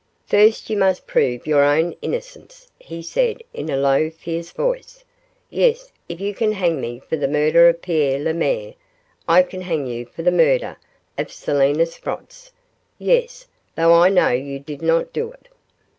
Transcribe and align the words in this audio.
'First 0.25 0.67
you 0.71 0.77
must 0.77 1.05
prove 1.05 1.45
your 1.45 1.63
own 1.63 1.95
innocence,' 2.01 2.71
he 2.79 3.03
said, 3.03 3.43
in 3.53 3.69
a 3.69 3.77
low, 3.77 4.09
fierce 4.09 4.49
voice. 4.49 5.03
'Yes; 5.51 5.91
if 6.09 6.19
you 6.19 6.33
can 6.33 6.53
hang 6.53 6.81
me 6.81 6.97
for 6.97 7.17
the 7.17 7.27
murder 7.27 7.69
of 7.69 7.83
Pierre 7.83 8.17
Lemaire, 8.17 8.73
I 9.27 9.43
can 9.43 9.61
hang 9.61 9.85
you 9.85 10.07
for 10.07 10.23
the 10.23 10.31
murder 10.31 10.77
of 11.19 11.31
Selina 11.31 11.85
Sprotts; 11.85 12.49
yes, 12.97 13.45
though 13.75 13.93
I 13.93 14.09
know 14.09 14.29
you 14.29 14.57
did 14.57 14.81
not 14.81 15.13
do 15.13 15.31
it. 15.33 15.47